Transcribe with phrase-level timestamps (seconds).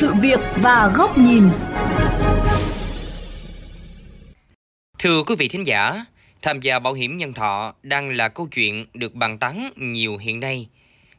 [0.00, 1.42] sự việc và góc nhìn.
[4.98, 6.04] Thưa quý vị thính giả,
[6.42, 10.40] tham gia bảo hiểm nhân thọ đang là câu chuyện được bàn tán nhiều hiện
[10.40, 10.68] nay.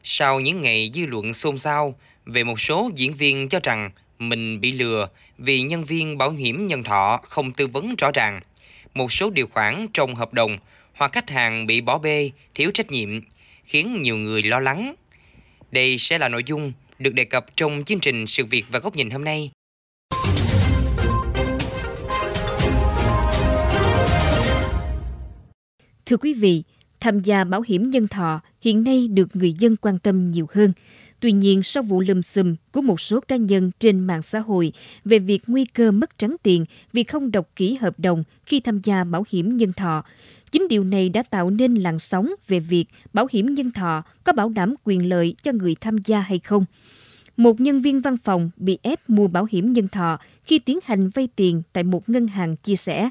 [0.04, 1.94] Sau những ngày dư luận xôn xao
[2.26, 5.08] về một số diễn viên cho rằng mình bị lừa
[5.38, 8.40] vì nhân viên bảo hiểm nhân thọ không tư vấn rõ ràng,
[8.94, 10.58] một số điều khoản trong hợp đồng
[10.94, 13.20] hoặc khách hàng bị bỏ bê, thiếu trách nhiệm,
[13.64, 14.94] khiến nhiều người lo lắng.
[15.70, 18.96] Đây sẽ là nội dung được đề cập trong chương trình Sự việc và góc
[18.96, 19.50] nhìn hôm nay.
[26.06, 26.62] Thưa quý vị,
[27.00, 30.72] tham gia bảo hiểm nhân thọ hiện nay được người dân quan tâm nhiều hơn.
[31.20, 34.72] Tuy nhiên, sau vụ lùm xùm của một số cá nhân trên mạng xã hội
[35.04, 38.80] về việc nguy cơ mất trắng tiền vì không đọc kỹ hợp đồng khi tham
[38.84, 40.04] gia bảo hiểm nhân thọ,
[40.52, 44.32] chính điều này đã tạo nên làn sóng về việc bảo hiểm nhân thọ có
[44.32, 46.64] bảo đảm quyền lợi cho người tham gia hay không.
[47.40, 51.08] Một nhân viên văn phòng bị ép mua bảo hiểm nhân thọ khi tiến hành
[51.08, 53.10] vay tiền tại một ngân hàng chia sẻ.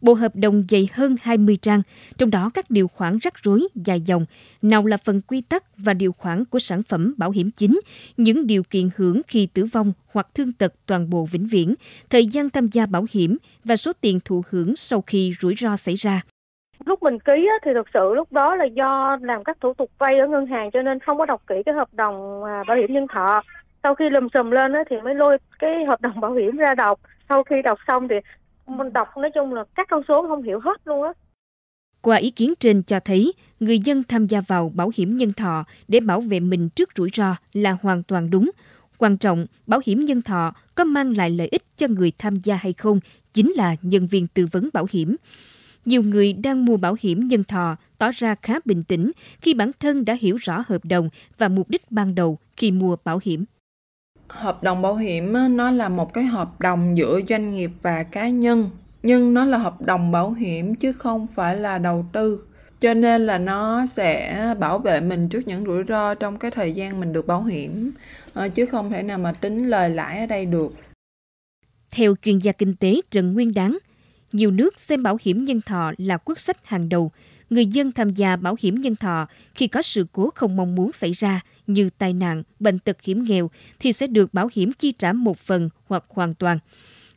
[0.00, 1.82] Bộ hợp đồng dày hơn 20 trang,
[2.18, 4.26] trong đó các điều khoản rắc rối dài dòng,
[4.62, 7.80] nào là phần quy tắc và điều khoản của sản phẩm bảo hiểm chính,
[8.16, 11.74] những điều kiện hưởng khi tử vong hoặc thương tật toàn bộ vĩnh viễn,
[12.10, 15.76] thời gian tham gia bảo hiểm và số tiền thụ hưởng sau khi rủi ro
[15.76, 16.22] xảy ra.
[16.84, 19.90] Lúc mình ký á, thì thực sự lúc đó là do làm các thủ tục
[19.98, 22.76] vay ở ngân hàng cho nên không có đọc kỹ cái hợp đồng à, bảo
[22.76, 23.42] hiểm nhân thọ.
[23.82, 27.00] Sau khi lùm xùm lên thì mới lôi cái hợp đồng bảo hiểm ra đọc.
[27.28, 28.16] Sau khi đọc xong thì
[28.66, 31.12] mình đọc nói chung là các con số không hiểu hết luôn á.
[32.02, 35.64] Qua ý kiến trên cho thấy, người dân tham gia vào bảo hiểm nhân thọ
[35.88, 38.50] để bảo vệ mình trước rủi ro là hoàn toàn đúng.
[38.98, 42.56] Quan trọng, bảo hiểm nhân thọ có mang lại lợi ích cho người tham gia
[42.56, 43.00] hay không
[43.32, 45.16] chính là nhân viên tư vấn bảo hiểm.
[45.84, 49.70] Nhiều người đang mua bảo hiểm nhân thọ tỏ ra khá bình tĩnh khi bản
[49.80, 51.08] thân đã hiểu rõ hợp đồng
[51.38, 53.44] và mục đích ban đầu khi mua bảo hiểm.
[54.30, 58.28] Hợp đồng bảo hiểm nó là một cái hợp đồng giữa doanh nghiệp và cá
[58.28, 58.70] nhân,
[59.02, 62.44] nhưng nó là hợp đồng bảo hiểm chứ không phải là đầu tư.
[62.80, 66.72] Cho nên là nó sẽ bảo vệ mình trước những rủi ro trong cái thời
[66.72, 67.92] gian mình được bảo hiểm,
[68.32, 70.74] ờ, chứ không thể nào mà tính lời lãi ở đây được.
[71.90, 73.78] Theo chuyên gia kinh tế Trần Nguyên Đáng,
[74.32, 77.10] nhiều nước xem bảo hiểm nhân thọ là quốc sách hàng đầu.
[77.50, 80.92] Người dân tham gia bảo hiểm nhân thọ khi có sự cố không mong muốn
[80.92, 83.50] xảy ra như tai nạn, bệnh tật hiểm nghèo
[83.80, 86.58] thì sẽ được bảo hiểm chi trả một phần hoặc hoàn toàn.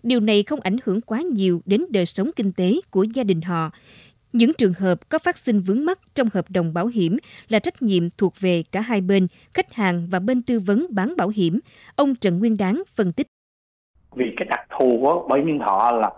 [0.03, 3.41] Điều này không ảnh hưởng quá nhiều đến đời sống kinh tế của gia đình
[3.41, 3.71] họ.
[4.33, 7.17] Những trường hợp có phát sinh vướng mắc trong hợp đồng bảo hiểm
[7.49, 11.13] là trách nhiệm thuộc về cả hai bên, khách hàng và bên tư vấn bán
[11.17, 11.59] bảo hiểm.
[11.95, 13.27] Ông Trần Nguyên Đáng phân tích.
[14.15, 16.11] Vì cái đặc thù của bảo hiểm nhân thọ là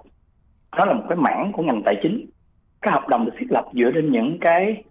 [0.77, 2.25] nó là một cái mảng của ngành tài chính
[2.85, 4.84] cái hợp đồng được thiết lập dựa trên những cái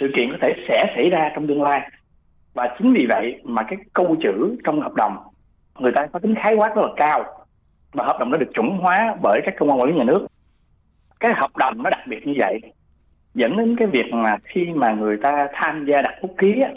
[0.00, 1.90] sự kiện có thể sẽ xảy ra trong tương lai.
[2.54, 5.16] Và chính vì vậy mà cái câu chữ trong hợp đồng
[5.78, 7.24] người ta có tính khái quát rất là cao
[7.92, 10.26] và hợp đồng nó được chuẩn hóa bởi các cơ quan quản lý nhà nước.
[11.20, 12.60] Cái hợp đồng nó đặc biệt như vậy
[13.34, 16.70] dẫn đến cái việc mà khi mà người ta tham gia đặt bút ký á,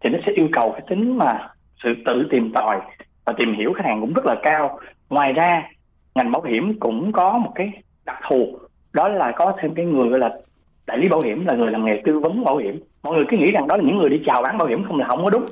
[0.00, 1.48] thì nó sẽ yêu cầu cái tính mà
[1.82, 2.80] sự tự tìm tòi
[3.24, 4.78] và tìm hiểu khách hàng cũng rất là cao.
[5.10, 5.62] Ngoài ra
[6.14, 7.70] ngành bảo hiểm cũng có một cái
[8.06, 8.58] đặc thù
[8.98, 10.30] đó là có thêm cái người gọi là
[10.86, 12.80] đại lý bảo hiểm là người làm nghề tư vấn bảo hiểm.
[13.02, 14.98] Mọi người cứ nghĩ rằng đó là những người đi chào bán bảo hiểm không
[14.98, 15.46] là không có đúng.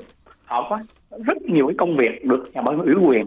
[0.45, 0.79] Họ có
[1.25, 3.27] rất nhiều cái công việc được nhà bảo hiểm ủy quyền.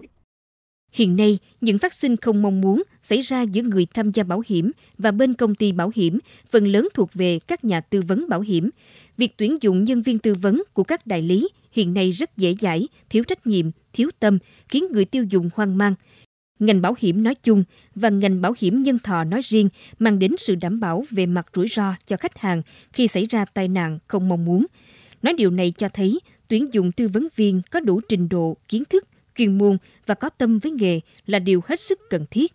[0.94, 4.42] Hiện nay, những phát sinh không mong muốn xảy ra giữa người tham gia bảo
[4.48, 6.20] hiểm và bên công ty bảo hiểm
[6.52, 8.70] phần lớn thuộc về các nhà tư vấn bảo hiểm.
[9.18, 12.54] Việc tuyển dụng nhân viên tư vấn của các đại lý hiện nay rất dễ
[12.62, 14.38] dãi, thiếu trách nhiệm, thiếu tâm,
[14.70, 15.94] khiến người tiêu dùng hoang mang–
[16.60, 17.64] ngành bảo hiểm nói chung
[17.96, 21.48] và ngành bảo hiểm nhân thọ nói riêng mang đến sự đảm bảo về mặt
[21.56, 22.62] rủi ro cho khách hàng
[22.94, 24.66] khi xảy ra tai nạn không mong muốn.
[25.22, 28.84] Nói điều này cho thấy tuyển dụng tư vấn viên có đủ trình độ, kiến
[28.90, 32.54] thức, chuyên môn và có tâm với nghề là điều hết sức cần thiết.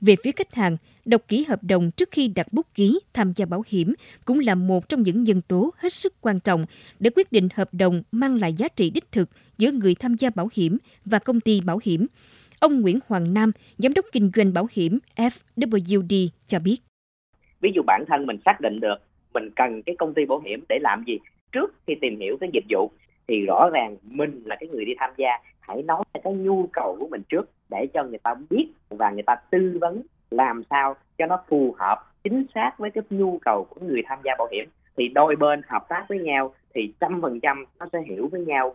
[0.00, 3.46] Về phía khách hàng, đọc kỹ hợp đồng trước khi đặt bút ký tham gia
[3.46, 6.66] bảo hiểm cũng là một trong những nhân tố hết sức quan trọng
[6.98, 10.30] để quyết định hợp đồng mang lại giá trị đích thực giữa người tham gia
[10.30, 12.06] bảo hiểm và công ty bảo hiểm–
[12.62, 16.76] Ông Nguyễn Hoàng Nam, Giám đốc Kinh doanh Bảo hiểm FWD cho biết.
[17.60, 18.94] Ví dụ bản thân mình xác định được
[19.34, 21.18] mình cần cái công ty bảo hiểm để làm gì
[21.52, 22.90] trước khi tìm hiểu cái dịch vụ
[23.28, 25.28] thì rõ ràng mình là cái người đi tham gia
[25.60, 29.22] hãy nói cái nhu cầu của mình trước để cho người ta biết và người
[29.22, 33.66] ta tư vấn làm sao cho nó phù hợp chính xác với cái nhu cầu
[33.70, 34.64] của người tham gia bảo hiểm
[34.96, 38.40] thì đôi bên hợp tác với nhau thì trăm phần trăm nó sẽ hiểu với
[38.40, 38.74] nhau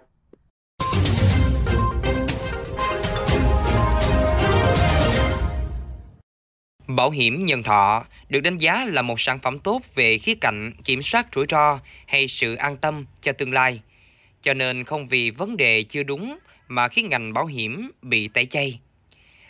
[6.88, 10.72] Bảo hiểm nhân thọ được đánh giá là một sản phẩm tốt về khía cạnh
[10.86, 13.82] kiểm soát rủi ro hay sự an tâm cho tương lai.
[14.42, 16.38] Cho nên không vì vấn đề chưa đúng
[16.68, 18.80] mà khiến ngành bảo hiểm bị tẩy chay.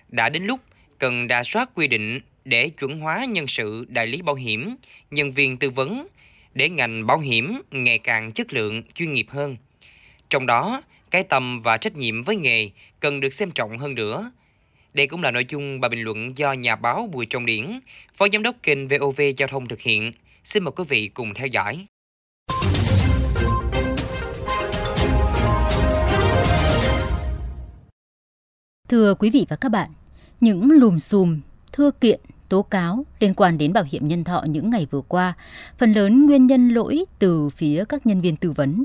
[0.10, 0.60] Đã đến lúc
[1.00, 4.76] cần đà soát quy định để chuẩn hóa nhân sự đại lý bảo hiểm,
[5.12, 6.08] nhân viên tư vấn
[6.54, 9.58] để ngành bảo hiểm ngày càng chất lượng, chuyên nghiệp hơn.
[10.30, 10.82] Trong đó,
[11.12, 12.70] cái tâm và trách nhiệm với nghề
[13.00, 14.32] cần được xem trọng hơn nữa.
[14.94, 17.80] Đây cũng là nội dung bài bình luận do nhà báo Bùi Trọng Điển,
[18.18, 20.12] Phó Giám đốc kênh VOV Giao thông thực hiện.
[20.44, 21.86] Xin mời quý vị cùng theo dõi.
[28.90, 29.90] Thưa quý vị và các bạn,
[30.40, 31.40] những lùm xùm,
[31.72, 32.20] thưa kiện,
[32.50, 35.34] tố cáo liên quan đến bảo hiểm nhân thọ những ngày vừa qua,
[35.78, 38.84] phần lớn nguyên nhân lỗi từ phía các nhân viên tư vấn.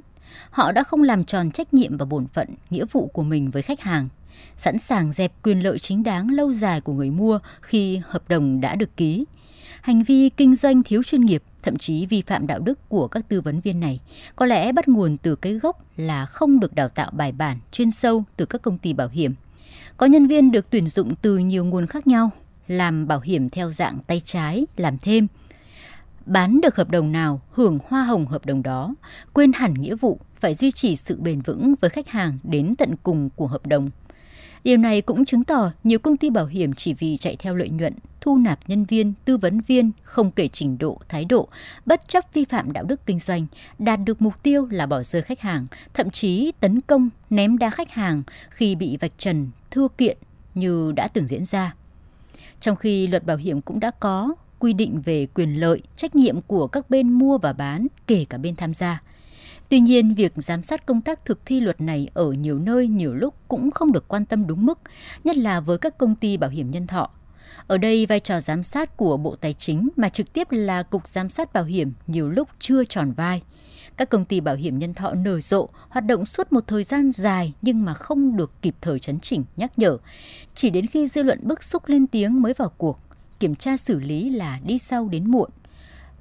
[0.51, 3.63] Họ đã không làm tròn trách nhiệm và bổn phận, nghĩa vụ của mình với
[3.63, 4.09] khách hàng,
[4.57, 8.61] sẵn sàng dẹp quyền lợi chính đáng lâu dài của người mua khi hợp đồng
[8.61, 9.25] đã được ký.
[9.81, 13.29] Hành vi kinh doanh thiếu chuyên nghiệp, thậm chí vi phạm đạo đức của các
[13.29, 14.01] tư vấn viên này
[14.37, 17.91] có lẽ bắt nguồn từ cái gốc là không được đào tạo bài bản, chuyên
[17.91, 19.35] sâu từ các công ty bảo hiểm.
[19.97, 22.31] Có nhân viên được tuyển dụng từ nhiều nguồn khác nhau,
[22.69, 25.27] làm bảo hiểm theo dạng tay trái, làm thêm.
[26.27, 28.95] Bán được hợp đồng nào, hưởng hoa hồng hợp đồng đó,
[29.33, 32.95] quên hẳn nghĩa vụ phải duy trì sự bền vững với khách hàng đến tận
[33.03, 33.91] cùng của hợp đồng.
[34.65, 37.69] Điều này cũng chứng tỏ nhiều công ty bảo hiểm chỉ vì chạy theo lợi
[37.69, 41.49] nhuận, thu nạp nhân viên, tư vấn viên, không kể trình độ, thái độ,
[41.87, 43.47] bất chấp vi phạm đạo đức kinh doanh,
[43.79, 47.71] đạt được mục tiêu là bỏ rơi khách hàng, thậm chí tấn công, ném đá
[47.71, 50.17] khách hàng khi bị vạch trần, thưa kiện
[50.55, 51.75] như đã từng diễn ra.
[52.61, 56.41] Trong khi luật bảo hiểm cũng đã có quy định về quyền lợi, trách nhiệm
[56.41, 59.03] của các bên mua và bán, kể cả bên tham gia.
[59.73, 63.15] Tuy nhiên, việc giám sát công tác thực thi luật này ở nhiều nơi nhiều
[63.15, 64.79] lúc cũng không được quan tâm đúng mức,
[65.25, 67.11] nhất là với các công ty bảo hiểm nhân thọ.
[67.67, 71.09] Ở đây, vai trò giám sát của Bộ Tài chính mà trực tiếp là Cục
[71.09, 73.43] Giám sát Bảo hiểm nhiều lúc chưa tròn vai.
[73.97, 77.13] Các công ty bảo hiểm nhân thọ nở rộ, hoạt động suốt một thời gian
[77.13, 79.99] dài nhưng mà không được kịp thời chấn chỉnh, nhắc nhở.
[80.55, 82.99] Chỉ đến khi dư luận bức xúc lên tiếng mới vào cuộc,
[83.41, 85.51] kiểm tra xử lý là đi sau đến muộn.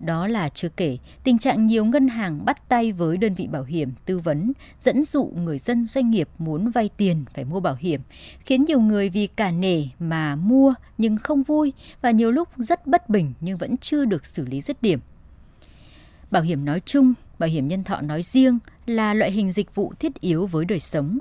[0.05, 3.63] Đó là chưa kể, tình trạng nhiều ngân hàng bắt tay với đơn vị bảo
[3.63, 7.77] hiểm tư vấn, dẫn dụ người dân doanh nghiệp muốn vay tiền phải mua bảo
[7.79, 8.01] hiểm,
[8.39, 12.87] khiến nhiều người vì cả nể mà mua nhưng không vui và nhiều lúc rất
[12.87, 14.99] bất bình nhưng vẫn chưa được xử lý dứt điểm.
[16.31, 19.93] Bảo hiểm nói chung, bảo hiểm nhân thọ nói riêng là loại hình dịch vụ
[19.99, 21.17] thiết yếu với đời sống.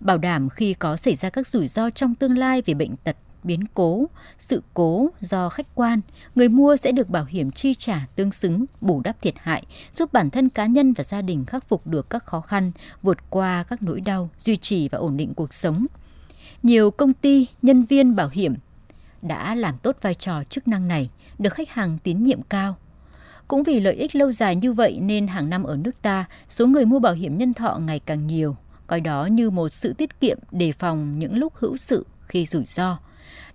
[0.00, 3.16] Bảo đảm khi có xảy ra các rủi ro trong tương lai về bệnh tật,
[3.44, 4.06] biến cố,
[4.38, 6.00] sự cố do khách quan,
[6.34, 9.64] người mua sẽ được bảo hiểm chi trả tương xứng, bù đắp thiệt hại,
[9.94, 12.72] giúp bản thân cá nhân và gia đình khắc phục được các khó khăn,
[13.02, 15.86] vượt qua các nỗi đau, duy trì và ổn định cuộc sống.
[16.62, 18.54] Nhiều công ty, nhân viên bảo hiểm
[19.22, 22.76] đã làm tốt vai trò chức năng này, được khách hàng tín nhiệm cao.
[23.48, 26.66] Cũng vì lợi ích lâu dài như vậy nên hàng năm ở nước ta, số
[26.66, 28.56] người mua bảo hiểm nhân thọ ngày càng nhiều,
[28.86, 32.64] coi đó như một sự tiết kiệm đề phòng những lúc hữu sự khi rủi
[32.66, 32.98] ro.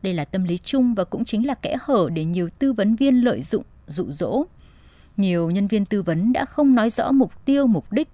[0.01, 2.95] Đây là tâm lý chung và cũng chính là kẽ hở để nhiều tư vấn
[2.95, 4.43] viên lợi dụng, dụ dỗ.
[5.17, 8.09] Nhiều nhân viên tư vấn đã không nói rõ mục tiêu, mục đích,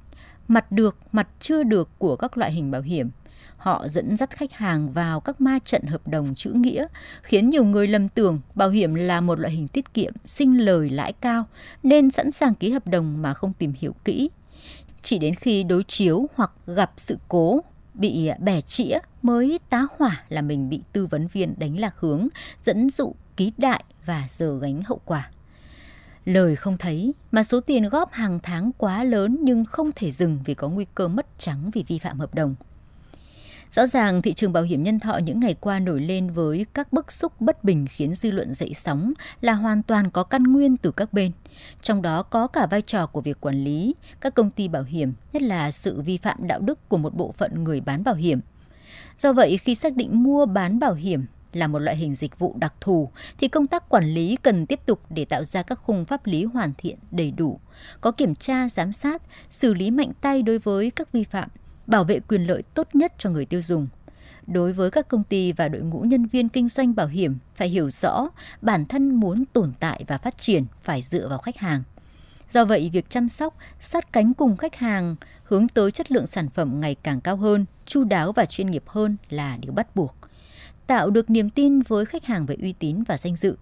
[0.48, 3.10] mặt được, mặt chưa được của các loại hình bảo hiểm.
[3.58, 6.88] Họ dẫn dắt khách hàng vào các ma trận hợp đồng chữ nghĩa,
[7.24, 10.90] khiến nhiều người lầm tưởng bảo hiểm là một loại hình tiết kiệm, sinh lời
[10.90, 11.46] lãi cao,
[11.84, 14.30] nên sẵn sàng ký hợp đồng mà không tìm hiểu kỹ.
[15.02, 17.62] Chỉ đến khi đối chiếu hoặc gặp sự cố
[17.94, 21.96] bị à, bẻ chĩa mới tá hỏa là mình bị tư vấn viên đánh lạc
[21.98, 22.28] hướng,
[22.62, 25.30] dẫn dụ ký đại và giờ gánh hậu quả.
[26.26, 30.40] Lời không thấy mà số tiền góp hàng tháng quá lớn nhưng không thể dừng
[30.46, 32.56] vì có nguy cơ mất trắng vì vi phạm hợp đồng.
[33.72, 36.94] Rõ ràng thị trường bảo hiểm nhân thọ những ngày qua nổi lên với các
[36.94, 40.78] bức xúc bất bình khiến dư luận dậy sóng là hoàn toàn có căn nguyên
[40.78, 41.32] từ các bên.
[41.82, 45.14] Trong đó có cả vai trò của việc quản lý, các công ty bảo hiểm,
[45.34, 48.40] nhất là sự vi phạm đạo đức của một bộ phận người bán bảo hiểm.
[49.18, 52.56] Do vậy, khi xác định mua bán bảo hiểm là một loại hình dịch vụ
[52.60, 56.06] đặc thù thì công tác quản lý cần tiếp tục để tạo ra các khung
[56.06, 57.60] pháp lý hoàn thiện đầy đủ,
[58.02, 61.50] có kiểm tra, giám sát, xử lý mạnh tay đối với các vi phạm
[61.92, 63.88] bảo vệ quyền lợi tốt nhất cho người tiêu dùng.
[64.48, 67.70] Đối với các công ty và đội ngũ nhân viên kinh doanh bảo hiểm phải
[67.70, 68.28] hiểu rõ
[68.62, 71.84] bản thân muốn tồn tại và phát triển phải dựa vào khách hàng.
[72.50, 76.50] Do vậy, việc chăm sóc, sát cánh cùng khách hàng hướng tới chất lượng sản
[76.50, 80.16] phẩm ngày càng cao hơn, chu đáo và chuyên nghiệp hơn là điều bắt buộc.
[80.88, 83.58] Tạo được niềm tin với khách hàng về uy tín và danh dự.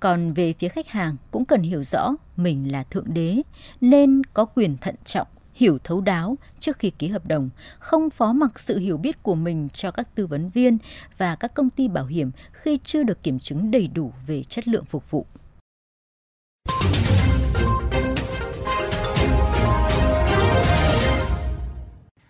[0.00, 3.42] Còn về phía khách hàng cũng cần hiểu rõ mình là thượng đế
[3.80, 5.26] nên có quyền thận trọng
[5.56, 9.34] hiểu thấu đáo trước khi ký hợp đồng, không phó mặc sự hiểu biết của
[9.34, 10.78] mình cho các tư vấn viên
[11.18, 14.68] và các công ty bảo hiểm khi chưa được kiểm chứng đầy đủ về chất
[14.68, 15.26] lượng phục vụ.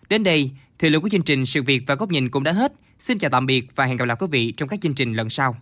[0.08, 2.72] Đến đây, Thời lượng của chương trình Sự việc và góc nhìn cũng đã hết.
[2.98, 5.28] Xin chào tạm biệt và hẹn gặp lại quý vị trong các chương trình lần
[5.28, 5.56] sau.